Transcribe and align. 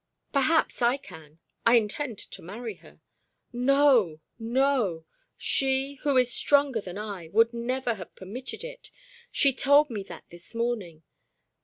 "Perhaps 0.33 0.81
I 0.81 0.97
can. 0.97 1.37
I 1.63 1.75
intend 1.77 2.17
to 2.17 2.41
marry 2.41 2.73
her." 2.77 3.01
"No! 3.53 4.19
No! 4.39 5.05
She, 5.37 5.99
who 6.01 6.17
is 6.17 6.33
stronger 6.33 6.81
than 6.81 6.97
I, 6.97 7.27
would 7.27 7.53
never 7.53 7.93
have 7.93 8.15
permitted 8.15 8.63
it. 8.63 8.89
She 9.31 9.53
told 9.53 9.91
me 9.91 10.01
that 10.01 10.23
this 10.31 10.55
morning. 10.55 11.03